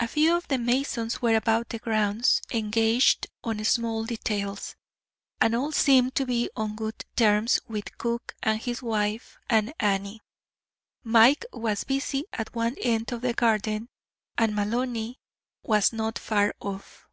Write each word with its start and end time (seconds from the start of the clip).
A 0.00 0.08
few 0.08 0.34
of 0.34 0.48
the 0.48 0.58
masons 0.58 1.22
were 1.22 1.36
about 1.36 1.68
the 1.68 1.78
grounds, 1.78 2.42
engaged 2.50 3.28
on 3.44 3.62
small 3.64 4.02
details, 4.04 4.74
and 5.40 5.54
all 5.54 5.70
seemed 5.70 6.16
to 6.16 6.26
be 6.26 6.50
on 6.56 6.74
good 6.74 7.04
terms 7.14 7.60
with 7.68 7.96
Cook 7.96 8.34
and 8.42 8.60
his 8.60 8.82
wife, 8.82 9.38
and 9.48 9.72
Annie. 9.78 10.20
Mike 11.04 11.44
was 11.52 11.84
busy 11.84 12.24
at 12.32 12.56
one 12.56 12.74
end 12.82 13.12
of 13.12 13.20
the 13.20 13.34
garden, 13.34 13.88
and 14.36 14.56
Maloney 14.56 15.20
was 15.62 15.92
not 15.92 16.18
far 16.18 16.56
off. 16.58 17.06